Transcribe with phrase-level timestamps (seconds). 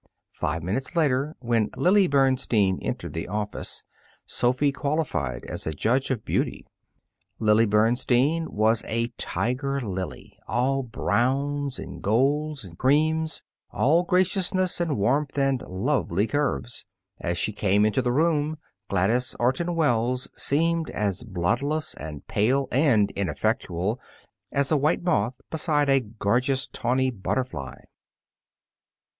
[0.31, 3.83] Five minutes later, when Lily Bernstein entered the office,
[4.25, 6.65] Sophy qualified as a judge of beauty.
[7.37, 14.97] Lily Bernstein was a tiger lily all browns and golds and creams, all graciousness and
[14.97, 16.83] warmth and lovely curves.
[17.19, 18.57] As she came into the room,
[18.89, 23.99] Gladys Orton Wells seemed as bloodless and pale and ineffectual
[24.51, 27.75] as a white moth beside a gorgeous tawny butterfly.